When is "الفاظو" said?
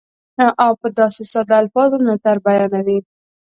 1.61-1.97